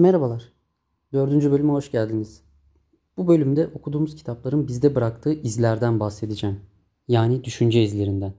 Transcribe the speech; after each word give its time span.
Merhabalar. 0.00 0.42
Dördüncü 1.12 1.50
bölüme 1.50 1.72
hoş 1.72 1.90
geldiniz. 1.90 2.42
Bu 3.16 3.28
bölümde 3.28 3.66
okuduğumuz 3.66 4.16
kitapların 4.16 4.68
bizde 4.68 4.94
bıraktığı 4.94 5.32
izlerden 5.32 6.00
bahsedeceğim. 6.00 6.60
Yani 7.08 7.44
düşünce 7.44 7.82
izlerinden. 7.82 8.32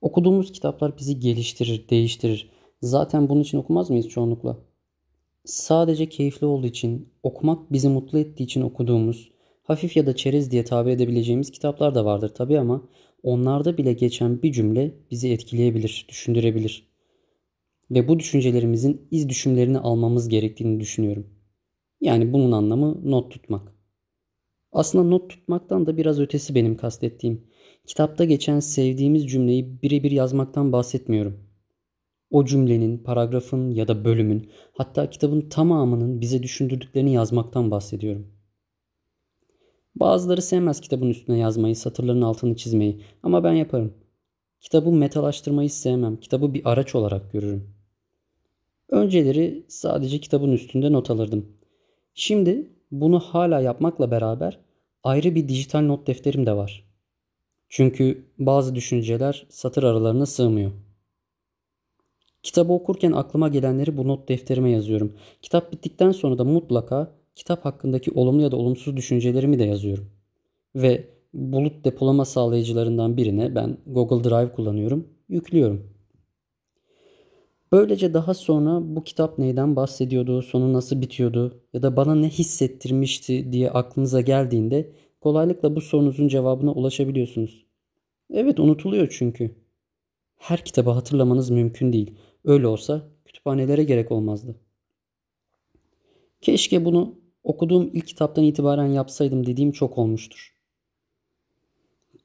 Okuduğumuz 0.00 0.52
kitaplar 0.52 0.98
bizi 0.98 1.20
geliştirir, 1.20 1.88
değiştirir. 1.90 2.50
Zaten 2.82 3.28
bunun 3.28 3.40
için 3.40 3.58
okumaz 3.58 3.90
mıyız 3.90 4.08
çoğunlukla? 4.08 4.58
Sadece 5.44 6.08
keyifli 6.08 6.46
olduğu 6.46 6.66
için, 6.66 7.12
okumak 7.22 7.72
bizi 7.72 7.88
mutlu 7.88 8.18
ettiği 8.18 8.44
için 8.44 8.62
okuduğumuz, 8.62 9.32
hafif 9.62 9.96
ya 9.96 10.06
da 10.06 10.16
çerez 10.16 10.50
diye 10.50 10.64
tabir 10.64 10.90
edebileceğimiz 10.90 11.50
kitaplar 11.50 11.94
da 11.94 12.04
vardır 12.04 12.32
tabii 12.34 12.58
ama 12.58 12.88
onlarda 13.22 13.78
bile 13.78 13.92
geçen 13.92 14.42
bir 14.42 14.52
cümle 14.52 14.94
bizi 15.10 15.32
etkileyebilir, 15.32 16.06
düşündürebilir 16.08 16.95
ve 17.90 18.08
bu 18.08 18.18
düşüncelerimizin 18.18 19.08
iz 19.10 19.28
düşümlerini 19.28 19.78
almamız 19.78 20.28
gerektiğini 20.28 20.80
düşünüyorum. 20.80 21.26
Yani 22.00 22.32
bunun 22.32 22.52
anlamı 22.52 23.10
not 23.10 23.32
tutmak. 23.32 23.72
Aslında 24.72 25.04
not 25.04 25.30
tutmaktan 25.30 25.86
da 25.86 25.96
biraz 25.96 26.20
ötesi 26.20 26.54
benim 26.54 26.76
kastettiğim. 26.76 27.46
Kitapta 27.86 28.24
geçen 28.24 28.60
sevdiğimiz 28.60 29.28
cümleyi 29.28 29.82
birebir 29.82 30.10
yazmaktan 30.10 30.72
bahsetmiyorum. 30.72 31.46
O 32.30 32.44
cümlenin, 32.44 32.98
paragrafın 32.98 33.70
ya 33.70 33.88
da 33.88 34.04
bölümün, 34.04 34.50
hatta 34.72 35.10
kitabın 35.10 35.40
tamamının 35.40 36.20
bize 36.20 36.42
düşündürdüklerini 36.42 37.12
yazmaktan 37.12 37.70
bahsediyorum. 37.70 38.26
Bazıları 39.94 40.42
sevmez 40.42 40.80
kitabın 40.80 41.08
üstüne 41.08 41.38
yazmayı, 41.38 41.76
satırların 41.76 42.22
altını 42.22 42.56
çizmeyi 42.56 43.00
ama 43.22 43.44
ben 43.44 43.52
yaparım. 43.52 43.94
Kitabı 44.60 44.92
metalaştırmayı 44.92 45.70
sevmem. 45.70 46.16
Kitabı 46.16 46.54
bir 46.54 46.62
araç 46.64 46.94
olarak 46.94 47.32
görürüm. 47.32 47.75
Önceleri 48.88 49.64
sadece 49.68 50.20
kitabın 50.20 50.52
üstünde 50.52 50.92
not 50.92 51.10
alırdım. 51.10 51.46
Şimdi 52.14 52.70
bunu 52.90 53.20
hala 53.20 53.60
yapmakla 53.60 54.10
beraber 54.10 54.60
ayrı 55.02 55.34
bir 55.34 55.48
dijital 55.48 55.80
not 55.80 56.06
defterim 56.06 56.46
de 56.46 56.52
var. 56.56 56.84
Çünkü 57.68 58.26
bazı 58.38 58.74
düşünceler 58.74 59.46
satır 59.50 59.82
aralarına 59.82 60.26
sığmıyor. 60.26 60.72
Kitabı 62.42 62.72
okurken 62.72 63.12
aklıma 63.12 63.48
gelenleri 63.48 63.96
bu 63.96 64.08
not 64.08 64.28
defterime 64.28 64.70
yazıyorum. 64.70 65.16
Kitap 65.42 65.72
bittikten 65.72 66.10
sonra 66.10 66.38
da 66.38 66.44
mutlaka 66.44 67.12
kitap 67.34 67.64
hakkındaki 67.64 68.10
olumlu 68.10 68.42
ya 68.42 68.52
da 68.52 68.56
olumsuz 68.56 68.96
düşüncelerimi 68.96 69.58
de 69.58 69.64
yazıyorum. 69.64 70.10
Ve 70.74 71.08
bulut 71.34 71.84
depolama 71.84 72.24
sağlayıcılarından 72.24 73.16
birine 73.16 73.54
ben 73.54 73.78
Google 73.86 74.30
Drive 74.30 74.52
kullanıyorum, 74.52 75.08
yüklüyorum. 75.28 75.95
Böylece 77.72 78.14
daha 78.14 78.34
sonra 78.34 78.96
bu 78.96 79.04
kitap 79.04 79.38
neyden 79.38 79.76
bahsediyordu, 79.76 80.42
sonu 80.42 80.72
nasıl 80.72 81.00
bitiyordu 81.00 81.60
ya 81.72 81.82
da 81.82 81.96
bana 81.96 82.14
ne 82.14 82.28
hissettirmişti 82.28 83.52
diye 83.52 83.70
aklınıza 83.70 84.20
geldiğinde 84.20 84.92
kolaylıkla 85.20 85.76
bu 85.76 85.80
sorunuzun 85.80 86.28
cevabına 86.28 86.72
ulaşabiliyorsunuz. 86.72 87.66
Evet 88.30 88.60
unutuluyor 88.60 89.08
çünkü. 89.18 89.56
Her 90.36 90.64
kitabı 90.64 90.90
hatırlamanız 90.90 91.50
mümkün 91.50 91.92
değil. 91.92 92.14
Öyle 92.44 92.66
olsa 92.66 93.08
kütüphanelere 93.24 93.84
gerek 93.84 94.12
olmazdı. 94.12 94.56
Keşke 96.40 96.84
bunu 96.84 97.14
okuduğum 97.44 97.90
ilk 97.92 98.06
kitaptan 98.06 98.44
itibaren 98.44 98.86
yapsaydım 98.86 99.46
dediğim 99.46 99.72
çok 99.72 99.98
olmuştur. 99.98 100.56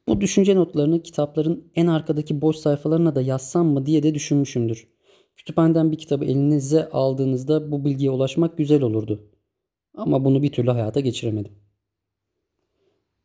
Bu 0.07 0.21
düşünce 0.21 0.55
notlarını 0.55 1.03
kitapların 1.03 1.71
en 1.75 1.87
arkadaki 1.87 2.41
boş 2.41 2.55
sayfalarına 2.55 3.15
da 3.15 3.21
yazsam 3.21 3.67
mı 3.67 3.85
diye 3.85 4.03
de 4.03 4.15
düşünmüşümdür. 4.15 4.87
Kütüphaneden 5.35 5.91
bir 5.91 5.97
kitabı 5.97 6.25
elinize 6.25 6.89
aldığınızda 6.89 7.71
bu 7.71 7.85
bilgiye 7.85 8.11
ulaşmak 8.11 8.57
güzel 8.57 8.81
olurdu. 8.81 9.29
Ama 9.93 10.25
bunu 10.25 10.43
bir 10.43 10.51
türlü 10.51 10.71
hayata 10.71 10.99
geçiremedim. 10.99 11.51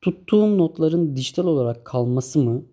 Tuttuğum 0.00 0.59
notların 0.59 1.16
dijital 1.16 1.47
olarak 1.47 1.84
kalması 1.84 2.39
mı 2.39 2.66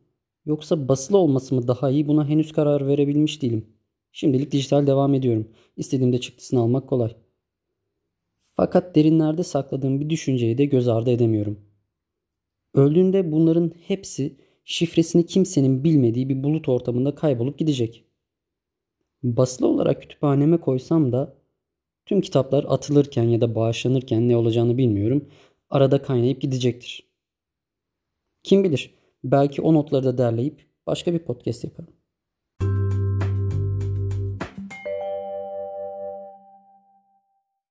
yoksa 0.45 0.87
basılı 0.87 1.17
olması 1.17 1.55
mı 1.55 1.67
daha 1.67 1.89
iyi 1.89 2.07
buna 2.07 2.27
henüz 2.29 2.51
karar 2.51 2.87
verebilmiş 2.87 3.41
değilim. 3.41 3.65
Şimdilik 4.11 4.51
dijital 4.51 4.87
devam 4.87 5.13
ediyorum. 5.13 5.49
İstediğimde 5.77 6.21
çıktısını 6.21 6.59
almak 6.59 6.89
kolay. 6.89 7.15
Fakat 8.55 8.95
derinlerde 8.95 9.43
sakladığım 9.43 9.99
bir 9.99 10.09
düşünceyi 10.09 10.57
de 10.57 10.65
göz 10.65 10.87
ardı 10.87 11.11
edemiyorum. 11.11 11.59
Öldüğünde 12.73 13.31
bunların 13.31 13.71
hepsi 13.87 14.37
şifresini 14.63 15.25
kimsenin 15.25 15.83
bilmediği 15.83 16.29
bir 16.29 16.43
bulut 16.43 16.69
ortamında 16.69 17.15
kaybolup 17.15 17.59
gidecek. 17.59 18.05
Basılı 19.23 19.67
olarak 19.67 20.01
kütüphaneme 20.01 20.57
koysam 20.57 21.11
da 21.11 21.35
tüm 22.05 22.21
kitaplar 22.21 22.65
atılırken 22.67 23.23
ya 23.23 23.41
da 23.41 23.55
bağışlanırken 23.55 24.29
ne 24.29 24.37
olacağını 24.37 24.77
bilmiyorum. 24.77 25.29
Arada 25.69 26.01
kaynayıp 26.01 26.41
gidecektir. 26.41 27.07
Kim 28.43 28.63
bilir 28.63 28.95
belki 29.23 29.61
o 29.61 29.73
notları 29.73 30.03
da 30.03 30.17
derleyip 30.17 30.67
başka 30.87 31.13
bir 31.13 31.19
podcast 31.19 31.63
yaparım. 31.63 31.93